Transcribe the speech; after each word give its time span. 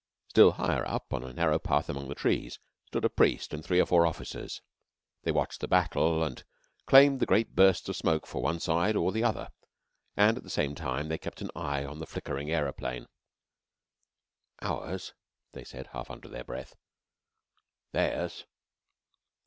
Still 0.29 0.53
higher 0.53 0.83
up, 0.87 1.13
on 1.13 1.23
a 1.23 1.31
narrow 1.31 1.59
path 1.59 1.87
among 1.87 2.07
the 2.09 2.15
trees, 2.15 2.57
stood 2.87 3.05
a 3.05 3.07
priest 3.09 3.53
and 3.53 3.63
three 3.63 3.79
or 3.79 3.85
four 3.85 4.07
officers. 4.07 4.59
They 5.21 5.31
watched 5.31 5.59
the 5.61 5.67
battle 5.67 6.23
and 6.23 6.43
claimed 6.87 7.19
the 7.19 7.27
great 7.27 7.53
bursts 7.55 7.87
of 7.87 7.95
smoke 7.95 8.25
for 8.25 8.41
one 8.41 8.59
side 8.59 8.95
or 8.95 9.11
the 9.11 9.23
other, 9.23 9.49
at 10.17 10.41
the 10.41 10.49
same 10.49 10.73
time 10.73 11.05
as 11.05 11.09
they 11.09 11.17
kept 11.19 11.41
an 11.41 11.51
eye 11.55 11.85
on 11.85 11.99
the 11.99 12.07
flickering 12.07 12.49
aeroplane. 12.49 13.05
"Ours," 14.63 15.13
they 15.51 15.63
said, 15.63 15.85
half 15.93 16.09
under 16.09 16.27
their 16.29 16.43
breath. 16.45 16.75
"Theirs." 17.91 18.45